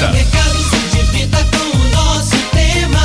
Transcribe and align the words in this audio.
Otimiza. 0.00 0.06
Recados 0.12 0.70
de 0.90 1.02
vida 1.12 1.46
com 1.50 1.76
o 1.76 1.90
nosso 1.90 2.36
tema. 2.52 3.00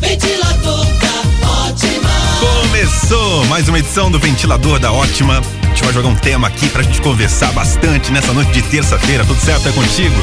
Ventilador 0.00 0.86
da 0.86 1.48
Ótima. 1.66 2.10
Começou 2.38 3.44
mais 3.46 3.68
uma 3.68 3.78
edição 3.78 4.10
do 4.10 4.18
Ventilador 4.18 4.78
da 4.78 4.92
Ótima. 4.92 5.40
A 5.62 5.66
gente 5.66 5.82
vai 5.82 5.92
jogar 5.92 6.08
um 6.08 6.14
tema 6.14 6.46
aqui 6.46 6.68
pra 6.68 6.82
gente 6.82 7.00
conversar 7.00 7.52
bastante 7.52 8.12
nessa 8.12 8.32
noite 8.32 8.52
de 8.52 8.62
terça-feira. 8.62 9.24
Tudo 9.24 9.40
certo 9.40 9.68
é 9.68 9.72
contigo? 9.72 10.14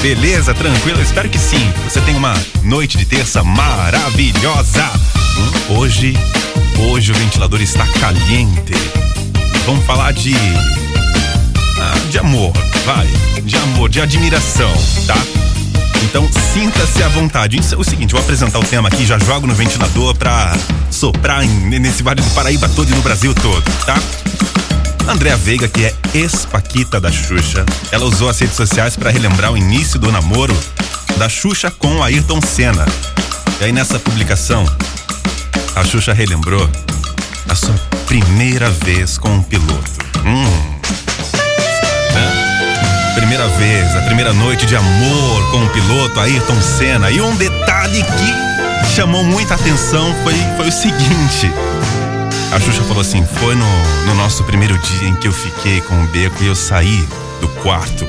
Beleza? 0.00 0.52
Tranquilo? 0.52 1.00
Espero 1.00 1.28
que 1.28 1.38
sim. 1.38 1.72
Você 1.84 2.00
tem 2.00 2.16
uma 2.16 2.34
noite 2.64 2.98
de 2.98 3.04
terça 3.04 3.44
maravilhosa. 3.44 4.90
Hum, 5.38 5.76
hoje, 5.76 6.16
hoje 6.90 7.12
o 7.12 7.14
ventilador 7.14 7.60
está 7.60 7.86
caliente. 7.86 8.74
Vamos 9.64 9.84
falar 9.84 10.12
de. 10.12 10.34
ah, 11.80 12.08
de 12.10 12.18
amor, 12.18 12.52
vai. 12.84 13.06
De 13.42 13.56
amor, 13.56 13.88
de 13.88 14.00
admiração, 14.00 14.72
tá? 15.06 15.41
Então 16.02 16.28
sinta-se 16.52 17.02
à 17.02 17.08
vontade. 17.08 17.58
Isso 17.58 17.74
é 17.74 17.78
o 17.78 17.84
seguinte, 17.84 18.12
vou 18.12 18.20
apresentar 18.20 18.58
o 18.58 18.64
tema 18.64 18.88
aqui, 18.88 19.06
já 19.06 19.18
jogo 19.18 19.46
no 19.46 19.54
ventilador 19.54 20.14
pra 20.16 20.54
soprar 20.90 21.44
em- 21.44 21.78
nesse 21.78 22.02
Vale 22.02 22.20
do 22.20 22.30
Paraíba 22.30 22.68
todo 22.68 22.90
e 22.90 22.94
no 22.94 23.02
Brasil 23.02 23.34
todo, 23.34 23.62
tá? 23.86 23.98
Andréa 25.08 25.36
Veiga, 25.36 25.68
que 25.68 25.84
é 25.86 25.94
ex-paquita 26.14 27.00
da 27.00 27.10
Xuxa, 27.10 27.64
ela 27.90 28.04
usou 28.04 28.28
as 28.28 28.38
redes 28.38 28.54
sociais 28.56 28.94
pra 28.96 29.10
relembrar 29.10 29.52
o 29.52 29.56
início 29.56 29.98
do 29.98 30.12
namoro 30.12 30.56
da 31.16 31.28
Xuxa 31.28 31.70
com 31.70 32.02
Ayrton 32.02 32.40
Senna. 32.40 32.86
E 33.60 33.64
aí 33.64 33.72
nessa 33.72 33.98
publicação, 33.98 34.64
a 35.74 35.84
Xuxa 35.84 36.12
relembrou 36.12 36.68
a 37.48 37.54
sua 37.54 37.74
primeira 38.06 38.70
vez 38.70 39.18
com 39.18 39.28
um 39.36 39.42
piloto. 39.42 39.90
Hum. 40.24 40.71
Primeira 43.22 43.46
vez, 43.50 43.94
a 43.94 44.02
primeira 44.02 44.32
noite 44.32 44.66
de 44.66 44.74
amor 44.74 45.50
com 45.52 45.64
o 45.64 45.68
piloto 45.68 46.18
Ayrton 46.18 46.60
Senna. 46.60 47.08
E 47.08 47.20
um 47.20 47.36
detalhe 47.36 48.02
que 48.02 48.94
chamou 48.96 49.22
muita 49.22 49.54
atenção 49.54 50.12
foi, 50.24 50.34
foi 50.56 50.68
o 50.68 50.72
seguinte. 50.72 51.48
A 52.52 52.58
Xuxa 52.58 52.82
falou 52.82 53.00
assim: 53.00 53.24
foi 53.24 53.54
no, 53.54 53.84
no 54.06 54.14
nosso 54.16 54.42
primeiro 54.42 54.76
dia 54.76 55.08
em 55.08 55.14
que 55.14 55.28
eu 55.28 55.32
fiquei 55.32 55.80
com 55.82 56.02
o 56.02 56.06
beco 56.08 56.42
e 56.42 56.48
eu 56.48 56.56
saí 56.56 57.08
do 57.40 57.46
quarto 57.62 58.04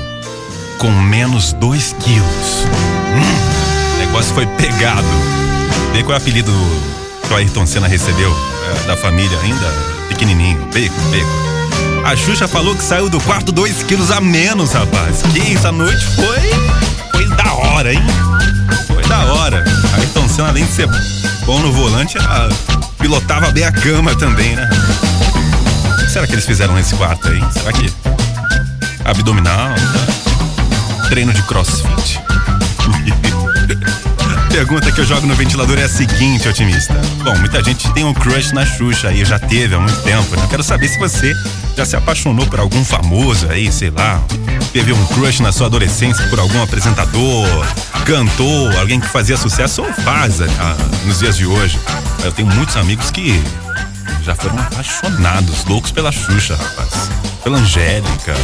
com 0.79 0.89
menos 0.89 1.53
dois 1.53 1.95
quilos. 1.99 2.65
Hum, 3.15 3.95
o 3.95 3.99
negócio 3.99 4.33
foi 4.33 4.47
pegado. 4.47 5.07
Beco 5.93 6.11
é 6.11 6.15
o 6.15 6.17
apelido 6.17 6.51
que 7.27 7.33
o 7.33 7.37
Ayrton 7.37 7.67
Senna 7.67 7.87
recebeu 7.87 8.31
é, 8.31 8.87
da 8.87 8.97
família 8.97 9.39
ainda 9.41 9.67
pequenininho. 10.09 10.67
Beco, 10.73 10.99
beco. 11.11 11.52
A 12.05 12.15
Xuxa 12.15 12.47
falou 12.47 12.75
que 12.75 12.83
saiu 12.83 13.09
do 13.09 13.19
quarto 13.21 13.51
dois 13.51 13.81
quilos 13.83 14.11
a 14.11 14.19
menos, 14.19 14.73
rapaz. 14.73 15.21
Que 15.31 15.39
isso, 15.53 15.67
a 15.67 15.71
noite 15.71 16.03
foi. 16.15 16.39
Foi 17.11 17.27
da 17.35 17.53
hora, 17.53 17.93
hein? 17.93 18.01
Foi 18.87 19.03
da 19.03 19.19
hora. 19.25 19.63
Ayrton 19.93 20.27
Senna, 20.27 20.49
além 20.49 20.65
de 20.65 20.71
ser 20.71 20.87
bom 21.45 21.59
no 21.59 21.71
volante, 21.71 22.17
ela 22.17 22.49
pilotava 22.99 23.51
bem 23.51 23.63
a 23.63 23.71
cama 23.71 24.15
também, 24.15 24.55
né? 24.55 24.69
O 25.85 25.95
que 26.05 26.11
será 26.11 26.27
que 26.27 26.33
eles 26.33 26.45
fizeram 26.45 26.75
nesse 26.75 26.95
quarto 26.95 27.27
aí? 27.27 27.41
Será 27.51 27.71
que. 27.71 27.91
Abdominal? 29.05 29.69
né? 29.69 29.75
Treino 31.09 31.33
de 31.33 31.41
crossfit? 31.43 32.19
Pergunta 34.51 34.91
que 34.91 35.01
eu 35.01 35.05
jogo 35.05 35.25
no 35.25 35.33
ventilador 35.33 35.79
é 35.79 35.83
a 35.83 35.89
seguinte, 35.89 36.47
otimista. 36.47 36.93
Bom, 37.23 37.35
muita 37.39 37.63
gente 37.63 37.91
tem 37.93 38.03
um 38.03 38.13
crush 38.13 38.51
na 38.51 38.65
Xuxa 38.65 39.07
aí, 39.07 39.25
já 39.25 39.39
teve 39.39 39.73
há 39.73 39.79
muito 39.79 39.99
tempo, 40.03 40.35
né? 40.35 40.45
Quero 40.49 40.61
saber 40.61 40.89
se 40.89 40.99
você 40.99 41.33
já 41.75 41.85
se 41.85 41.95
apaixonou 41.95 42.45
por 42.47 42.59
algum 42.59 42.83
famoso 42.83 43.47
aí, 43.49 43.71
sei 43.71 43.89
lá. 43.89 44.21
Teve 44.71 44.93
um 44.93 45.05
crush 45.07 45.39
na 45.41 45.51
sua 45.51 45.67
adolescência 45.67 46.25
por 46.27 46.39
algum 46.39 46.61
apresentador, 46.61 47.65
cantor, 48.05 48.75
alguém 48.77 48.99
que 48.99 49.07
fazia 49.07 49.37
sucesso 49.37 49.81
ou 49.81 49.93
faz 50.03 50.41
ah, 50.41 50.77
nos 51.05 51.19
dias 51.19 51.37
de 51.37 51.45
hoje. 51.45 51.79
Eu 52.23 52.31
tenho 52.31 52.47
muitos 52.49 52.75
amigos 52.77 53.11
que 53.11 53.41
já 54.23 54.35
foram 54.35 54.57
apaixonados, 54.59 55.65
loucos 55.65 55.91
pela 55.91 56.11
Xuxa, 56.11 56.55
rapaz. 56.55 57.09
Pela 57.43 57.57
Angélica. 57.57 58.35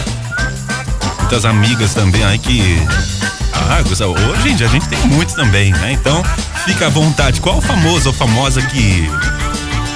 Muitas 1.19 1.46
amigas 1.46 1.94
também 1.94 2.23
aí 2.23 2.40
que 2.40 2.61
ah, 3.53 3.84
hoje 4.31 4.50
em 4.50 4.56
dia 4.56 4.67
a 4.67 4.69
gente 4.69 4.88
tem 4.88 5.00
muitos 5.07 5.35
também, 5.35 5.72
né? 5.72 5.94
Então, 5.94 6.23
fica 6.66 6.88
à 6.88 6.90
vontade. 6.90 7.40
Qual 7.40 7.61
famoso 7.61 8.09
ou 8.09 8.13
famosa 8.13 8.61
que 8.61 9.09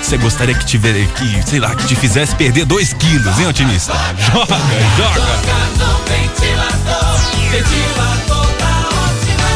você 0.03 0.17
gostaria 0.17 0.53
que 0.53 0.65
tiver, 0.65 0.93
que, 1.13 1.49
sei 1.49 1.59
lá, 1.59 1.73
que 1.75 1.87
te 1.87 1.95
fizesse 1.95 2.35
perder 2.35 2.65
dois 2.65 2.93
quilos, 2.93 3.39
hein, 3.39 3.47
otimista? 3.47 3.93
Joga, 4.31 4.57
joga. 4.97 5.21
Toca 5.21 5.55
no 5.79 5.97
ventilador. 6.03 7.19
Ventilador 7.51 8.47
da 8.59 8.73
Ótima. 9.07 9.47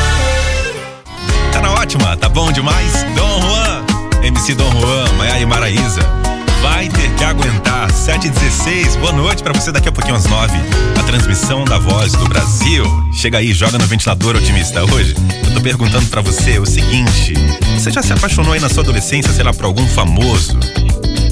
Tá 1.52 1.62
na 1.62 1.72
ótima, 1.74 2.18
tá 2.18 2.30
bom 2.30 2.52
demais? 2.52 2.94
Dom 3.16 3.42
Juan, 3.42 3.86
MC 4.24 4.56
Dom 4.56 4.72
Juan, 4.80 5.12
Maiara 5.18 5.40
e 5.40 5.46
Maraísa. 5.46 6.27
Vai 6.70 6.90
ter 6.90 7.10
que 7.16 7.24
aguentar. 7.24 7.90
7h16, 7.90 9.00
boa 9.00 9.14
noite 9.14 9.42
pra 9.42 9.54
você 9.54 9.72
daqui 9.72 9.88
a 9.88 9.92
pouquinho 9.92 10.18
às 10.18 10.26
9. 10.26 10.54
A 11.00 11.04
transmissão 11.04 11.64
da 11.64 11.80
voz 11.80 12.12
do 12.12 12.28
Brasil. 12.28 12.84
Chega 13.14 13.38
aí, 13.38 13.54
joga 13.54 13.78
no 13.78 13.88
ventilador 13.88 14.36
otimista. 14.36 14.84
Hoje, 14.84 15.16
eu 15.46 15.54
tô 15.54 15.62
perguntando 15.62 16.06
pra 16.08 16.20
você 16.20 16.60
o 16.60 16.66
seguinte: 16.66 17.34
você 17.74 17.90
já 17.90 18.04
se 18.04 18.12
apaixonou 18.12 18.52
aí 18.52 18.60
na 18.60 18.68
sua 18.68 18.84
adolescência, 18.84 19.32
sei 19.32 19.46
lá, 19.46 19.54
por 19.54 19.64
algum 19.64 19.88
famoso? 19.88 20.60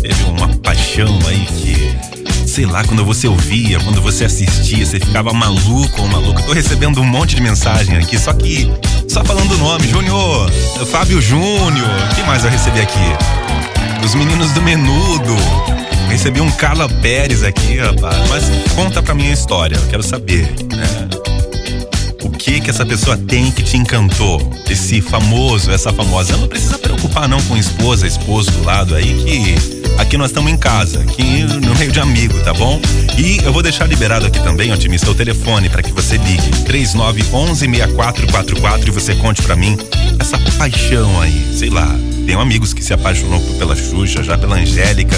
Teve 0.01 0.24
uma 0.24 0.47
paixão 0.59 1.19
aí 1.28 1.45
que 1.45 1.95
sei 2.47 2.66
lá, 2.66 2.85
quando 2.85 3.03
você 3.03 3.28
ouvia, 3.28 3.78
quando 3.81 4.01
você 4.01 4.24
assistia, 4.24 4.85
você 4.85 5.01
ficava 5.01 5.34
maluco 5.34 6.01
ou 6.01 6.07
maluco. 6.07 6.41
Tô 6.44 6.53
recebendo 6.53 7.01
um 7.01 7.06
monte 7.06 7.35
de 7.35 7.41
mensagem 7.41 7.97
aqui, 7.97 8.18
só 8.18 8.31
que 8.31 8.72
só 9.09 9.22
falando 9.25 9.51
o 9.51 9.57
nome, 9.57 9.85
Júnior, 9.85 10.50
Fábio 10.90 11.22
Júnior, 11.22 11.90
que 12.16 12.24
mais 12.24 12.45
eu 12.45 12.50
recebi 12.50 12.79
aqui? 12.79 13.75
Os 14.05 14.13
meninos 14.13 14.51
do 14.51 14.61
Menudo. 14.61 15.35
Recebi 16.07 16.39
um 16.39 16.51
Carla 16.51 16.88
Pérez 16.88 17.43
aqui, 17.43 17.79
rapaz. 17.79 18.29
Mas 18.29 18.43
conta 18.75 19.01
pra 19.01 19.16
mim 19.16 19.29
a 19.29 19.33
história, 19.33 19.75
eu 19.75 19.88
quero 19.88 20.03
saber. 20.03 20.43
né? 20.75 21.09
O 22.23 22.29
que 22.29 22.61
que 22.61 22.69
essa 22.69 22.85
pessoa 22.85 23.17
tem 23.17 23.49
que 23.49 23.63
te 23.63 23.77
encantou? 23.77 24.39
Esse 24.69 25.01
famoso, 25.01 25.71
essa 25.71 25.91
famosa. 25.91 26.38
Não 26.38 26.47
precisa 26.47 26.77
preocupar 26.77 27.27
não 27.27 27.41
com 27.44 27.57
esposa, 27.57 28.05
esposo 28.05 28.51
do 28.51 28.63
lado 28.63 28.94
aí, 28.94 29.23
que 29.23 29.55
aqui 29.99 30.19
nós 30.19 30.29
estamos 30.29 30.51
em 30.51 30.57
casa, 30.57 30.99
aqui 30.99 31.41
no 31.44 31.73
meio 31.73 31.91
de 31.91 31.99
amigo, 31.99 32.39
tá 32.41 32.53
bom? 32.53 32.79
E 33.17 33.39
eu 33.44 33.51
vou 33.51 33.63
deixar 33.63 33.88
liberado 33.88 34.27
aqui 34.27 34.39
também, 34.39 34.71
otimista, 34.71 35.09
o 35.09 35.15
telefone 35.15 35.67
para 35.67 35.81
que 35.81 35.91
você 35.91 36.17
ligue. 36.17 36.51
3911-6444 36.69 38.88
e 38.88 38.91
você 38.91 39.15
conte 39.15 39.41
pra 39.41 39.55
mim 39.55 39.75
essa 40.19 40.38
paixão 40.59 41.19
aí, 41.21 41.55
sei 41.57 41.71
lá. 41.71 41.89
Tenho 42.25 42.40
amigos 42.40 42.74
que 42.74 42.84
se 42.84 42.94
apaixonou 42.94 43.40
pela 43.58 43.75
Xuxa, 43.75 44.24
já 44.24 44.38
pela 44.38 44.56
Angélica. 44.58 45.16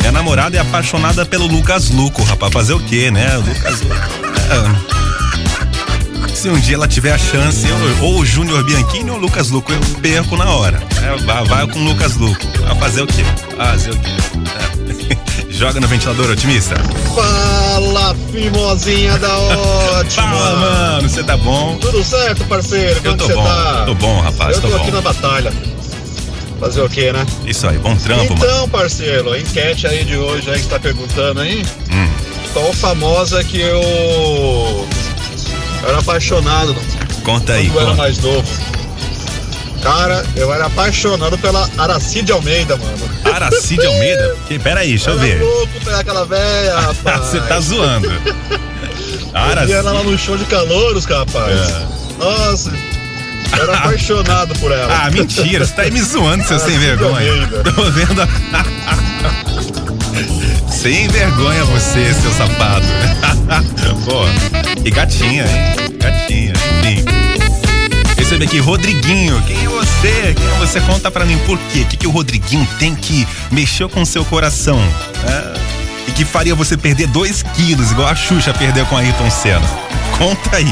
Minha 0.00 0.12
namorada 0.12 0.56
é 0.56 0.60
apaixonada 0.60 1.24
pelo 1.26 1.46
Lucas 1.46 1.90
Luco, 1.90 2.22
rapaz. 2.22 2.52
Fazer 2.52 2.72
o 2.72 2.80
quê, 2.80 3.10
né? 3.10 3.36
O 3.36 3.40
Lucas 3.40 3.80
Luco. 3.82 3.94
É, 6.28 6.32
se 6.34 6.48
um 6.48 6.58
dia 6.58 6.74
ela 6.74 6.88
tiver 6.88 7.12
a 7.12 7.18
chance, 7.18 7.66
eu- 7.68 8.04
ou 8.04 8.18
o 8.20 8.26
Júnior 8.26 8.64
Bianchini 8.64 9.10
ou 9.10 9.16
o 9.16 9.20
Lucas 9.20 9.50
Luco, 9.50 9.70
eu 9.72 9.80
perco 10.00 10.36
na 10.36 10.46
hora. 10.50 10.82
É, 11.02 11.16
vai, 11.24 11.44
vai 11.44 11.66
com 11.68 11.78
o 11.78 11.84
Lucas 11.84 12.16
Luco. 12.16 12.40
Vai 12.66 12.74
fazer 12.78 13.02
o 13.02 13.06
quê? 13.06 13.22
Fazer 13.56 13.90
o 13.90 13.98
quê? 13.98 14.10
É. 14.58 15.52
Joga 15.52 15.78
no 15.80 15.86
ventilador 15.86 16.30
otimista. 16.30 16.74
Fala, 17.14 18.16
fimosinha 18.32 19.16
da 19.18 19.38
ótima! 19.38 20.10
Fala, 20.32 20.56
mano, 20.56 21.08
você 21.08 21.22
tá 21.22 21.36
bom? 21.36 21.76
Tudo 21.76 22.02
certo, 22.02 22.42
parceiro? 22.46 22.96
Eu 22.96 23.02
Como 23.02 23.16
tô 23.18 23.26
você 23.26 23.34
bom, 23.34 23.44
tá? 23.44 23.82
tô 23.86 23.94
bom, 23.94 24.20
rapaz, 24.20 24.56
Eu 24.56 24.62
tô 24.62 24.68
tô 24.70 24.76
aqui 24.76 24.86
bom. 24.90 24.96
na 24.96 25.00
batalha. 25.02 25.52
Fazer 26.62 26.80
o 26.80 26.88
quê, 26.88 27.12
né? 27.12 27.26
Isso 27.44 27.66
aí, 27.66 27.76
bom 27.76 27.96
trampo, 27.96 28.34
mano. 28.34 28.44
então, 28.44 28.68
parceiro, 28.68 29.32
a 29.32 29.38
enquete 29.40 29.84
aí 29.88 30.04
de 30.04 30.16
hoje 30.16 30.48
aí 30.48 30.60
que 30.60 30.68
tá 30.68 30.78
perguntando 30.78 31.40
aí, 31.40 31.60
Hum, 31.90 32.08
qual 32.52 32.72
famosa 32.72 33.42
que 33.42 33.60
eu... 33.60 33.82
eu 35.82 35.88
era 35.88 35.98
apaixonado 35.98 36.76
conta 37.24 37.54
aí, 37.54 37.66
quando 37.68 37.78
eu 37.86 37.88
era 37.88 37.94
mais 37.96 38.18
novo. 38.18 38.46
Cara, 39.82 40.24
eu 40.36 40.54
era 40.54 40.66
apaixonado 40.66 41.36
pela 41.38 41.68
Aracide 41.76 42.30
Almeida, 42.30 42.76
mano. 42.76 43.10
Aracide 43.24 43.84
Almeida? 43.84 44.36
Que, 44.46 44.56
pera 44.56 44.80
aí, 44.80 44.90
deixa 44.90 45.10
eu 45.10 45.18
Era 45.18 45.26
ver. 45.26 45.42
louco 45.42 45.80
pegar 45.84 45.98
aquela 45.98 46.24
velha, 46.24 46.78
rapaz. 46.78 47.20
Você 47.26 47.40
tá 47.40 47.58
zoando. 47.60 48.06
Eu 48.06 48.20
Aracide. 49.34 49.72
ela 49.72 49.90
lá 49.92 50.02
no 50.04 50.16
show 50.16 50.36
de 50.36 50.44
calouros, 50.44 51.04
rapaz. 51.06 51.58
É. 51.58 51.86
Nossa, 52.18 52.72
eu 53.56 53.62
era 53.62 53.74
apaixonado 53.78 54.54
por 54.58 54.70
ela. 54.72 55.04
Ah, 55.06 55.10
mentira, 55.10 55.64
você 55.66 55.72
tá 55.72 55.82
aí 55.82 55.90
me 55.90 56.00
zoando, 56.02 56.44
seu 56.46 56.58
sem 56.58 56.76
Aracide 56.76 56.86
vergonha. 56.86 57.46
Tô 57.74 57.90
vendo. 57.90 58.22
a- 58.22 58.28
sem 60.70 61.08
vergonha 61.08 61.64
você, 61.64 62.12
seu 62.14 62.32
sapato. 62.32 62.86
Pô, 64.04 64.24
que 64.82 64.90
gatinha, 64.90 65.44
hein? 65.44 65.96
Gatinha, 65.98 66.52
enfim. 66.52 67.04
Recebi 68.16 68.44
aqui, 68.44 68.58
Rodriguinho. 68.58 69.40
Quem 69.46 69.56
é 69.64 69.68
você? 69.68 70.34
Quem 70.34 70.46
é 70.46 70.58
você? 70.58 70.80
Conta 70.80 71.10
pra 71.10 71.24
mim 71.24 71.38
por 71.46 71.58
quê? 71.70 71.80
O 71.80 71.84
que, 71.86 71.96
que 71.96 72.06
o 72.06 72.10
Rodriguinho 72.10 72.66
tem 72.78 72.94
que 72.94 73.26
mexer 73.50 73.88
com 73.88 74.04
seu 74.04 74.24
coração? 74.24 74.78
É, 75.28 75.52
e 76.08 76.12
que 76.12 76.24
faria 76.24 76.54
você 76.54 76.76
perder 76.76 77.06
2 77.08 77.42
quilos, 77.54 77.90
igual 77.92 78.08
a 78.08 78.14
Xuxa 78.14 78.52
perdeu 78.54 78.84
com 78.86 78.96
a 78.96 79.00
Ayrton 79.00 79.30
Senna. 79.30 79.66
Conta 80.18 80.56
aí. 80.56 80.66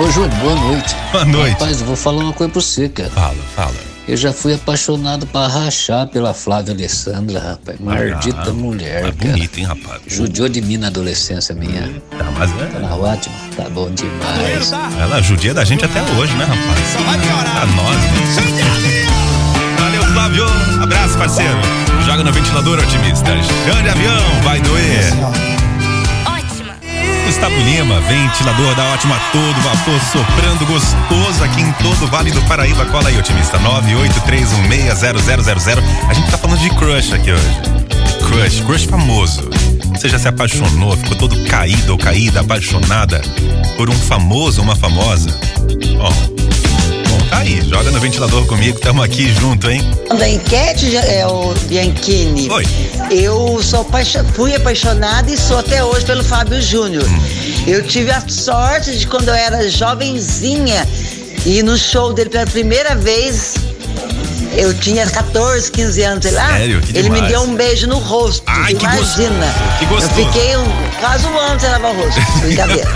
Ô, 0.00 0.10
Júnior, 0.10 0.30
boa 0.40 0.54
noite. 0.56 0.96
Boa 1.12 1.24
noite. 1.24 1.52
Rapaz, 1.52 1.80
eu 1.80 1.86
vou 1.86 1.96
falar 1.96 2.22
uma 2.24 2.32
coisa 2.32 2.52
pra 2.52 2.60
você, 2.62 2.88
cara. 2.88 3.10
Fala, 3.10 3.34
fala. 3.54 3.74
Eu 4.08 4.16
já 4.16 4.32
fui 4.32 4.54
apaixonado 4.54 5.26
pra 5.26 5.46
rachar 5.46 6.06
pela 6.06 6.32
Flávia 6.32 6.72
Alessandra, 6.72 7.38
rapaz. 7.40 7.78
Maldita 7.78 8.50
Ah, 8.50 8.52
mulher, 8.54 9.02
Mas 9.02 9.14
cara. 9.16 9.32
bonito, 9.32 9.58
hein, 9.58 9.64
rapaz? 9.66 10.00
Judiou 10.06 10.48
de 10.48 10.62
mim 10.62 10.78
na 10.78 10.86
adolescência 10.86 11.54
minha. 11.54 11.82
Tá, 12.16 12.24
mas 12.38 12.50
Tá 12.50 12.56
é, 12.74 12.78
na 12.80 12.94
ótima, 12.96 13.34
tá 13.54 13.64
bom 13.68 13.90
demais. 13.90 14.72
ela 14.98 15.20
judia 15.20 15.52
da 15.52 15.62
gente 15.62 15.84
até 15.84 16.00
hoje, 16.02 16.32
né, 16.36 16.44
rapaz? 16.44 16.94
Tá 16.94 17.66
nós, 17.66 17.96
né? 17.96 19.06
Valeu, 19.78 20.02
Flávio. 20.14 20.46
Abraço, 20.82 21.18
parceiro. 21.18 21.58
Joga 22.06 22.24
no 22.24 22.32
ventilador, 22.32 22.78
otimista. 22.78 23.26
Xande 23.66 23.90
avião, 23.90 24.22
vai 24.42 24.58
doer. 24.62 25.57
Gustavo 27.28 27.60
Lima, 27.60 28.00
ventilador 28.00 28.74
da 28.74 28.86
ótima 28.86 29.14
todo 29.30 29.60
vapor, 29.60 30.00
soprando 30.10 30.64
gostoso 30.64 31.44
aqui 31.44 31.60
em 31.60 31.70
todo 31.72 32.04
o 32.04 32.06
Vale 32.06 32.30
do 32.30 32.40
Paraíba. 32.48 32.86
Cola 32.86 33.10
aí, 33.10 33.18
otimista. 33.18 33.58
983160000. 33.58 35.82
A 36.08 36.14
gente 36.14 36.30
tá 36.30 36.38
falando 36.38 36.58
de 36.58 36.70
crush 36.70 37.12
aqui 37.12 37.30
hoje. 37.30 37.44
Crush, 38.26 38.62
crush 38.62 38.86
famoso. 38.86 39.50
Você 39.92 40.08
já 40.08 40.18
se 40.18 40.26
apaixonou, 40.26 40.96
ficou 40.96 41.18
todo 41.18 41.44
caído 41.44 41.92
ou 41.92 41.98
caída, 41.98 42.40
apaixonada 42.40 43.20
por 43.76 43.90
um 43.90 43.98
famoso 43.98 44.62
ou 44.62 44.64
uma 44.64 44.74
famosa? 44.74 45.28
Ó, 46.00 46.10
bom, 46.10 46.47
tá 47.38 47.42
aí. 47.42 47.60
Joga 47.62 47.90
no 47.90 48.00
ventilador 48.00 48.44
comigo, 48.46 48.78
tamo 48.80 49.02
aqui 49.02 49.32
junto, 49.32 49.70
hein? 49.70 49.80
Da 50.18 50.28
enquete, 50.28 50.96
é 50.96 51.26
o 51.26 51.54
Bianchini. 51.68 52.50
Oi. 52.50 52.64
Eu 53.10 53.60
sou 53.62 53.80
apaixo- 53.82 54.24
fui 54.34 54.54
apaixonada 54.54 55.30
e 55.30 55.36
sou 55.38 55.58
até 55.58 55.82
hoje 55.84 56.04
pelo 56.04 56.24
Fábio 56.24 56.60
Júnior. 56.60 57.04
Eu 57.66 57.82
tive 57.86 58.10
a 58.10 58.20
sorte 58.28 58.96
de 58.96 59.06
quando 59.06 59.28
eu 59.28 59.34
era 59.34 59.68
jovenzinha 59.70 60.86
ir 61.46 61.62
no 61.62 61.76
show 61.76 62.12
dele 62.12 62.30
pela 62.30 62.46
primeira 62.46 62.94
vez. 62.94 63.54
Eu 64.58 64.74
tinha 64.74 65.06
14, 65.06 65.70
15 65.70 66.02
anos, 66.02 66.24
sei 66.24 66.32
lá. 66.34 66.48
Sério? 66.48 66.80
Que 66.80 66.98
Ele 66.98 67.10
me 67.10 67.22
deu 67.22 67.42
um 67.42 67.54
beijo 67.54 67.86
no 67.86 67.98
rosto. 67.98 68.42
Ai, 68.44 68.74
que 68.74 68.84
imagina. 68.84 69.46
gostoso, 69.46 69.78
que 69.78 69.86
gostoso. 69.86 70.20
Eu 70.20 70.26
fiquei 70.26 70.56
um, 70.56 70.64
quase 70.98 71.26
um 71.28 71.38
ano 71.38 71.60
sem 71.60 71.70
lavar 71.70 71.94
o 71.94 72.02
rosto. 72.02 72.20
Brincadeira. 72.42 72.88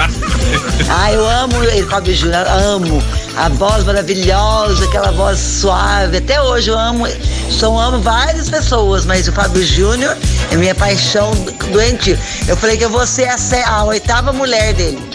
Ah, 0.89 1.13
eu 1.13 1.25
amo 1.25 1.63
ele, 1.63 1.87
Fábio 1.87 2.15
Júnior, 2.15 2.45
amo. 2.49 3.01
A 3.37 3.49
voz 3.49 3.85
maravilhosa, 3.85 4.85
aquela 4.85 5.13
voz 5.13 5.39
suave. 5.39 6.17
Até 6.17 6.43
hoje 6.43 6.69
eu 6.69 6.79
amo, 6.79 7.07
só 7.49 7.79
amo 7.79 8.01
várias 8.01 8.51
pessoas, 8.51 9.07
mas 9.07 9.29
o 9.29 9.33
Fábio 9.33 9.65
Júnior 9.65 10.17
é 10.51 10.57
minha 10.57 10.75
paixão 10.75 11.31
doente. 11.71 12.19
Eu 12.49 12.57
falei 12.57 12.77
que 12.77 12.85
eu 12.85 12.91
vou 12.91 13.07
ser 13.07 13.29
a, 13.29 13.37
a 13.69 13.85
oitava 13.85 14.33
mulher 14.33 14.75
dele. 14.75 15.12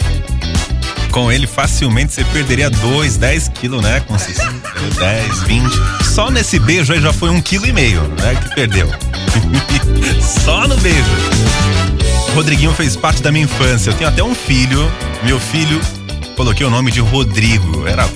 Com 1.18 1.32
ele, 1.32 1.48
facilmente 1.48 2.12
você 2.12 2.22
perderia 2.26 2.70
2, 2.70 3.16
10 3.16 3.48
quilos, 3.48 3.82
né? 3.82 3.98
Com 4.06 4.14
esses 4.14 4.38
10, 4.38 5.42
20. 5.42 5.68
Só 6.04 6.30
nesse 6.30 6.60
beijo 6.60 6.92
aí 6.92 7.00
já 7.00 7.12
foi 7.12 7.28
um 7.28 7.40
quilo 7.40 7.66
e 7.66 7.72
meio, 7.72 8.02
né? 8.20 8.36
Que 8.40 8.54
perdeu. 8.54 8.88
Só 10.44 10.68
no 10.68 10.76
beijo. 10.76 11.10
Rodriguinho 12.36 12.72
fez 12.72 12.94
parte 12.94 13.20
da 13.20 13.32
minha 13.32 13.46
infância. 13.46 13.90
Eu 13.90 13.94
tenho 13.94 14.08
até 14.08 14.22
um 14.22 14.32
filho. 14.32 14.88
Meu 15.24 15.40
filho, 15.40 15.80
coloquei 16.36 16.64
o 16.64 16.70
nome 16.70 16.92
de 16.92 17.00
Rodrigo. 17.00 17.84
Era 17.84 18.08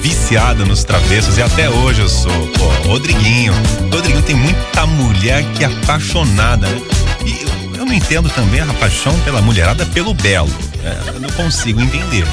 viciado 0.00 0.64
nos 0.64 0.84
travessos 0.84 1.36
e 1.38 1.42
até 1.42 1.68
hoje 1.68 2.02
eu 2.02 2.08
sou. 2.08 2.46
Pô, 2.56 2.88
Rodriguinho. 2.88 3.52
Rodriguinho 3.92 4.22
tem 4.22 4.36
muita 4.36 4.86
mulher 4.86 5.44
que 5.56 5.64
é 5.64 5.66
apaixonada, 5.66 6.68
né? 6.68 6.80
E 7.24 7.42
eu, 7.76 7.84
não 7.84 7.92
entendo 7.92 8.30
também 8.30 8.60
a 8.60 8.66
paixão 8.74 9.18
pela 9.24 9.42
mulherada 9.42 9.84
pelo 9.86 10.14
belo. 10.14 10.75
Né? 10.86 11.12
eu 11.14 11.20
não 11.20 11.30
consigo 11.30 11.80
entender. 11.80 12.24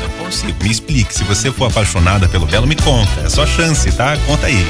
Não 0.00 0.24
consigo. 0.24 0.56
Me 0.62 0.70
explique. 0.70 1.14
Se 1.14 1.24
você 1.24 1.50
for 1.52 1.66
apaixonada 1.66 2.28
pelo 2.28 2.46
belo, 2.46 2.66
me 2.66 2.76
conta. 2.76 3.20
É 3.24 3.28
só 3.28 3.46
chance, 3.46 3.90
tá? 3.92 4.16
Conta 4.26 4.46
aí. 4.46 4.66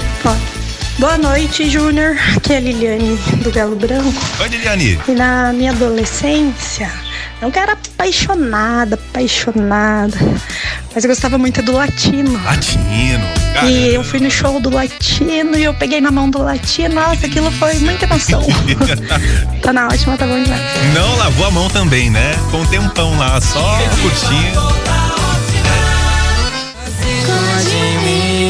Boa 0.99 1.17
noite, 1.17 1.71
Júnior. 1.71 2.17
Aqui 2.37 2.53
é 2.53 2.57
a 2.57 2.61
Liliane 2.61 3.17
do 3.43 3.51
Galo 3.51 3.77
Branco. 3.77 4.13
Oi, 4.41 4.49
Liliane. 4.49 5.01
E 5.09 5.13
na 5.13 5.53
minha 5.53 5.71
adolescência, 5.71 6.93
não 7.41 7.51
que 7.51 7.59
eu 7.59 7.63
era 7.63 7.73
apaixonada, 7.73 8.97
apaixonada, 8.97 10.17
mas 10.95 11.05
eu 11.05 11.09
gostava 11.09 11.39
muito 11.39 11.63
do 11.63 11.73
latino. 11.73 12.33
Latino. 12.45 13.25
Caramba. 13.55 13.71
E 13.71 13.95
eu 13.95 14.05
fui 14.05 14.21
no 14.21 14.31
show 14.31 14.61
do 14.61 14.71
latino 14.71 15.57
e 15.57 15.65
eu 15.65 15.73
peguei 15.75 16.01
na 16.01 16.11
mão 16.11 16.29
do 16.29 16.43
latino. 16.43 16.95
Nossa, 16.95 17.27
aquilo 17.27 17.51
foi 17.53 17.79
muita 17.79 18.05
emoção. 18.05 18.43
tá 19.63 19.73
na 19.73 19.89
ótima, 19.89 20.17
tá 20.17 20.27
bom 20.27 20.43
demais. 20.43 20.63
Não 20.95 21.17
lavou 21.17 21.47
a 21.47 21.51
mão 21.51 21.69
também, 21.71 22.11
né? 22.11 22.33
Com 22.51 22.59
um 22.59 22.67
tempão 22.67 23.17
lá, 23.19 23.41
só 23.41 23.79
curtindo. 24.03 25.10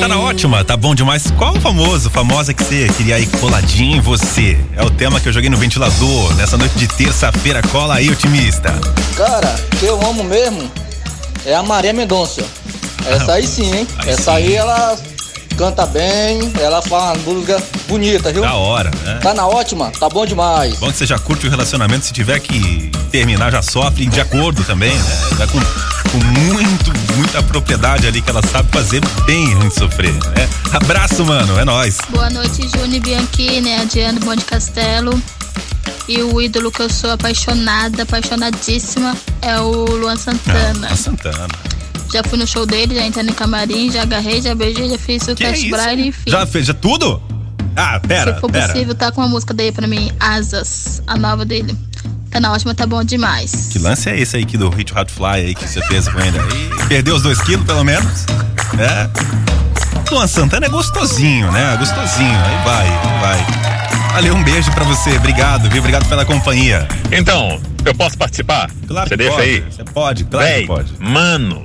Tá 0.00 0.08
na 0.08 0.18
ótima, 0.18 0.64
tá 0.64 0.76
bom 0.76 0.94
demais. 0.94 1.30
Qual 1.36 1.56
o 1.56 1.60
famoso, 1.60 2.08
famosa 2.10 2.54
que 2.54 2.64
você 2.64 2.88
queria 2.96 3.16
aí 3.16 3.26
coladinho 3.26 3.96
em 3.98 4.00
você? 4.00 4.58
É 4.76 4.82
o 4.82 4.90
tema 4.90 5.20
que 5.20 5.28
eu 5.28 5.32
joguei 5.32 5.50
no 5.50 5.56
ventilador 5.56 6.34
nessa 6.36 6.56
noite 6.56 6.78
de 6.78 6.88
terça-feira. 6.88 7.60
Cola 7.62 7.96
aí, 7.96 8.08
otimista. 8.08 8.72
Cara, 9.16 9.54
que 9.78 9.84
eu 9.84 10.00
amo 10.06 10.24
mesmo 10.24 10.70
é 11.44 11.54
a 11.54 11.62
Maria 11.62 11.92
Mendonça. 11.92 12.42
Essa 13.06 13.34
aí 13.34 13.46
sim, 13.46 13.74
hein? 13.74 13.86
Aí 13.98 14.10
Essa 14.10 14.22
sim. 14.22 14.30
aí 14.38 14.54
ela 14.54 14.98
canta 15.56 15.84
bem, 15.84 16.50
ela 16.58 16.80
faz 16.80 17.18
uma 17.18 17.32
música 17.34 17.62
bonita, 17.86 18.32
viu? 18.32 18.40
Da 18.42 18.54
hora, 18.54 18.90
né? 19.04 19.18
Tá 19.22 19.34
na 19.34 19.46
ótima, 19.46 19.90
tá 19.98 20.08
bom 20.08 20.24
demais. 20.24 20.76
Bom 20.76 20.90
que 20.90 20.96
você 20.96 21.04
já 21.04 21.18
curte 21.18 21.46
o 21.46 21.50
relacionamento, 21.50 22.06
se 22.06 22.12
tiver 22.14 22.38
que 22.40 22.90
terminar, 23.10 23.52
já 23.52 23.60
sofre 23.60 24.06
de 24.06 24.20
acordo 24.20 24.64
também, 24.64 24.94
né? 24.96 25.16
Já 25.38 25.46
com, 25.46 25.58
com 26.10 26.18
muito, 26.18 26.92
muita 27.16 27.42
propriedade 27.42 28.06
ali 28.06 28.20
que 28.20 28.30
ela 28.30 28.42
sabe 28.42 28.68
fazer 28.72 29.00
bem 29.26 29.54
antes 29.54 29.68
de 29.70 29.74
sofrer, 29.80 30.12
né? 30.12 30.48
Abraço, 30.72 31.24
mano, 31.24 31.58
é 31.58 31.64
nóis. 31.64 31.98
Boa 32.10 32.30
noite, 32.30 32.68
Júnior 32.68 33.00
Bianchini, 33.02 33.74
a 33.74 33.84
Diana 33.84 34.18
Bom 34.20 34.34
de 34.34 34.44
Castelo. 34.44 35.20
E 36.08 36.20
o 36.22 36.40
ídolo 36.40 36.72
que 36.72 36.82
eu 36.82 36.90
sou 36.90 37.10
apaixonada, 37.12 38.02
apaixonadíssima, 38.02 39.16
é 39.42 39.58
o 39.60 39.84
Luan 39.84 40.16
Santana. 40.16 40.88
Ah, 40.90 40.96
Santana. 40.96 41.48
Já 42.12 42.24
fui 42.24 42.36
no 42.38 42.46
show 42.46 42.66
dele, 42.66 42.96
já 42.96 43.06
entrei 43.06 43.24
no 43.24 43.32
camarim, 43.32 43.92
já 43.92 44.02
agarrei, 44.02 44.42
já 44.42 44.52
beijei, 44.52 44.88
já 44.90 44.98
fiz 44.98 45.22
o 45.28 45.36
Que 45.36 45.44
é 45.44 45.52
isso? 45.52 45.70
braille, 45.70 46.08
enfim. 46.08 46.28
Já 46.28 46.44
fez 46.44 46.66
já 46.66 46.74
tudo? 46.74 47.22
Ah, 47.76 48.00
pera, 48.00 48.34
Se 48.34 48.40
for 48.40 48.50
pera. 48.50 48.72
possível, 48.72 48.94
tá 48.96 49.12
com 49.12 49.22
a 49.22 49.28
música 49.28 49.54
dele 49.54 49.70
pra 49.70 49.86
mim, 49.86 50.10
Asas, 50.18 51.00
a 51.06 51.16
nova 51.16 51.44
dele. 51.44 51.76
Tá 52.30 52.38
na 52.38 52.52
ótima, 52.52 52.74
tá 52.74 52.86
bom 52.86 53.02
demais. 53.02 53.68
Que 53.72 53.78
lance 53.78 54.08
é 54.08 54.18
esse 54.18 54.36
aí 54.36 54.44
que 54.44 54.56
do 54.56 54.70
Hit 54.70 54.96
Hot 54.96 55.10
Fly 55.12 55.26
aí 55.46 55.54
que 55.54 55.66
você 55.68 55.82
fez 55.88 56.08
com 56.08 56.18
ele 56.20 56.38
aí? 56.38 56.86
Perdeu 56.88 57.16
os 57.16 57.22
dois 57.22 57.40
quilos, 57.40 57.66
pelo 57.66 57.82
menos? 57.84 58.24
É. 58.78 59.08
Luan 60.12 60.26
Santana 60.26 60.66
é 60.66 60.68
gostosinho, 60.68 61.50
né? 61.52 61.76
Gostosinho. 61.76 62.38
Aí 62.38 62.64
vai, 62.64 62.86
aí 62.88 63.20
vai. 63.20 64.12
Valeu, 64.14 64.34
um 64.34 64.42
beijo 64.44 64.70
pra 64.72 64.84
você. 64.84 65.16
Obrigado, 65.16 65.68
viu? 65.70 65.78
Obrigado 65.80 66.08
pela 66.08 66.24
companhia. 66.24 66.86
Então, 67.12 67.60
eu 67.84 67.94
posso 67.94 68.16
participar? 68.16 68.70
Claro 68.86 69.08
Você 69.08 69.16
que 69.16 69.22
deixa 69.22 69.36
pode. 69.36 69.48
aí? 69.48 69.60
Você 69.70 69.84
pode, 69.84 70.24
claro 70.24 70.46
Véi, 70.46 70.60
que 70.62 70.66
pode. 70.68 70.92
mano, 71.00 71.62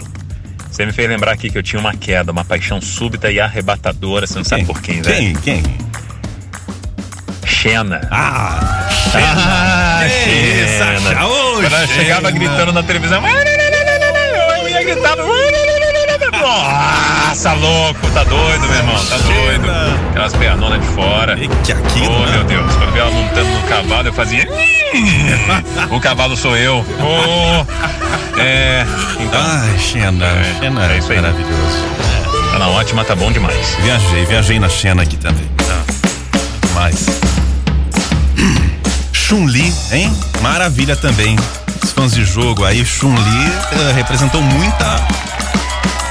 você 0.71 0.85
me 0.85 0.91
fez 0.91 1.07
lembrar 1.09 1.31
aqui 1.31 1.49
que 1.49 1.57
eu 1.57 1.63
tinha 1.63 1.79
uma 1.79 1.93
queda, 1.95 2.31
uma 2.31 2.45
paixão 2.45 2.79
súbita 2.81 3.31
e 3.31 3.39
arrebatadora, 3.39 4.25
você 4.27 4.37
não 4.37 4.43
sabe 4.43 4.65
por 4.65 4.81
quem, 4.81 5.01
velho? 5.01 5.39
Quem? 5.41 5.61
Quem? 5.63 5.77
Xena. 7.45 8.07
Ah, 8.11 8.74
Ah, 9.13 10.03
Xena. 10.09 10.99
Xena. 10.99 11.15
Quando 11.15 11.65
ela 11.73 11.87
chegava 11.87 12.31
gritando 12.31 12.73
na 12.73 12.83
televisão, 12.83 13.21
eu 13.25 14.69
ia 14.69 14.83
gritar. 14.83 15.15
Nossa, 16.41 17.53
louco, 17.53 18.07
tá 18.13 18.23
doido, 18.23 18.67
meu 18.67 18.75
irmão, 18.77 18.95
tá 19.05 19.17
doido. 19.17 19.65
Aquelas 20.09 20.33
pernonas 20.33 20.81
de 20.81 20.87
fora. 20.87 21.37
E 21.39 21.47
que 21.47 21.71
aquilo, 21.71 22.15
Oh, 22.15 22.25
né? 22.25 22.31
meu 22.37 22.43
Deus, 22.43 22.71
quando 22.73 22.83
eu 22.87 22.91
vi 22.93 22.99
ela 22.99 23.11
montando 23.11 23.49
no 23.49 23.61
cavalo, 23.67 24.07
eu 24.07 24.13
fazia. 24.13 24.47
o 25.91 25.99
cavalo 25.99 26.37
sou 26.37 26.55
eu. 26.57 26.85
Oh. 26.99 28.39
É. 28.39 28.85
Então, 29.19 29.39
Ai, 29.41 29.77
Xena. 29.79 30.25
É, 30.25 30.59
Xena 30.59 30.85
é 30.87 30.95
é 30.95 30.97
isso 30.97 31.11
aí. 31.11 31.21
maravilhoso. 31.21 31.85
tá 32.51 32.59
na 32.59 32.67
ótima, 32.69 33.03
tá 33.05 33.15
bom 33.15 33.31
demais. 33.31 33.75
Viajei, 33.81 34.25
viajei 34.25 34.59
na 34.59 34.69
Xena 34.69 35.03
aqui 35.03 35.17
também. 35.17 35.49
Ah, 35.69 35.83
mais. 36.73 37.05
Chun-Li, 39.27 39.73
hein? 39.91 40.15
Maravilha 40.41 40.95
também. 40.95 41.35
Os 41.83 41.91
fãs 41.91 42.13
de 42.13 42.23
jogo 42.23 42.63
aí, 42.63 42.85
Chun-Li 42.85 43.51
eh, 43.71 43.91
representou 43.93 44.39
muita. 44.39 45.07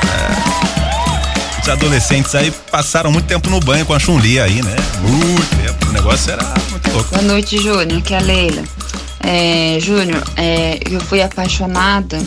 eh, 0.04 1.60
os 1.62 1.68
adolescentes 1.68 2.34
aí 2.34 2.50
passaram 2.72 3.12
muito 3.12 3.26
tempo 3.26 3.48
no 3.48 3.60
banho 3.60 3.86
com 3.86 3.94
a 3.94 4.00
Chun-Li 4.00 4.40
aí, 4.40 4.60
né? 4.62 4.74
Muito 5.00 5.56
tempo. 5.56 5.86
O 5.88 5.92
negócio 5.92 6.32
era 6.32 6.42
muito 6.70 6.90
louco. 6.90 7.10
Boa 7.10 7.22
noite, 7.22 7.56
Júnior, 7.62 8.02
que 8.02 8.14
é 8.14 8.18
a 8.18 8.20
Leila. 8.20 8.64
É, 9.20 9.78
Júnior, 9.80 10.22
é, 10.36 10.80
eu 10.90 11.00
fui 11.00 11.22
apaixonada 11.22 12.20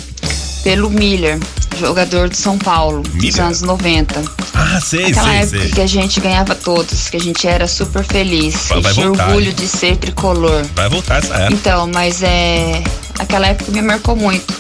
pelo 0.64 0.90
Miller, 0.90 1.38
jogador 1.78 2.30
de 2.30 2.38
São 2.38 2.58
Paulo, 2.58 3.02
dos 3.04 3.14
Miller? 3.14 3.42
anos 3.46 3.62
90. 3.62 4.22
Ah, 4.54 4.80
sei, 4.82 5.06
Aquela 5.06 5.28
sei, 5.30 5.38
época 5.40 5.60
sei. 5.62 5.72
que 5.72 5.82
a 5.82 5.88
gente 5.88 6.20
ganhava 6.20 6.56
todos, 6.56 7.10
que 7.10 7.18
a 7.18 7.20
gente 7.20 7.48
era 7.48 7.68
super 7.68 8.04
feliz, 8.04 8.68
Vai- 8.70 8.82
vai 8.82 8.92
e 8.92 8.96
tinha 8.96 9.08
voltar, 9.08 9.28
orgulho 9.28 9.50
hein? 9.50 9.56
de 9.56 9.68
ser 9.68 9.96
tricolor. 9.98 10.66
Vai 10.76 10.90
voltar 10.90 11.20
essa 11.24 11.34
época. 11.36 11.54
Então, 11.54 11.90
mas 11.94 12.22
é. 12.24 12.84
Aquela 13.20 13.48
época 13.48 13.72
me 13.72 13.82
marcou 13.82 14.16
muito. 14.16 14.54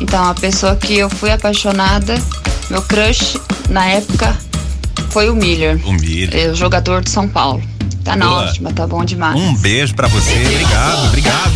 Então, 0.00 0.24
a 0.24 0.34
pessoa 0.34 0.74
que 0.76 0.96
eu 0.98 1.08
fui 1.10 1.30
apaixonada, 1.30 2.20
meu 2.70 2.82
crush 2.82 3.36
na 3.68 3.86
época 3.86 4.36
foi 5.10 5.28
o 5.30 5.34
Miller. 5.34 5.80
O 5.86 5.92
Miller. 5.92 6.30
É, 6.34 6.48
o 6.50 6.54
jogador 6.54 7.02
de 7.02 7.10
São 7.10 7.28
Paulo. 7.28 7.62
Tá 8.04 8.16
na 8.16 8.26
Boa. 8.26 8.40
ótima, 8.48 8.72
tá 8.72 8.84
bom 8.86 9.04
demais. 9.04 9.40
Um 9.40 9.54
beijo 9.54 9.94
pra 9.94 10.08
você, 10.08 10.32
obrigado, 10.44 11.04
obrigado. 11.06 11.52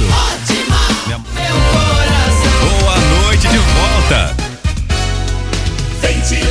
Boa 2.61 2.97
noite 3.25 3.49
de 3.49 3.59
volta. 3.59 4.46